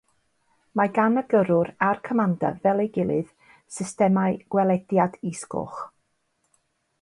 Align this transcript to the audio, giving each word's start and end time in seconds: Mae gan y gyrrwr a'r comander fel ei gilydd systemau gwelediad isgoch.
Mae 0.79 0.89
gan 0.93 1.19
y 1.21 1.21
gyrrwr 1.33 1.69
a'r 1.87 2.01
comander 2.09 2.57
fel 2.63 2.81
ei 2.85 2.89
gilydd 2.95 3.29
systemau 3.77 4.41
gwelediad 4.57 5.21
isgoch. 5.35 5.79